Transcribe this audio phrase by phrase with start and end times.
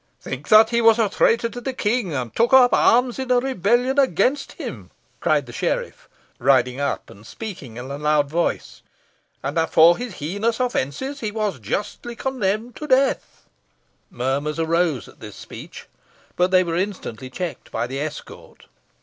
[0.19, 3.99] "Think that he was a traitor to the king, and took up arms in rebellion
[3.99, 4.89] against him,"
[5.19, 8.81] cried the sheriff, riding up, and speaking in a loud voice;
[9.43, 13.45] "and that for his heinous offences he was justly condemned to death."
[14.09, 15.85] Murmurs arose at this speech,
[16.35, 18.65] but they were instantly checked by the escort.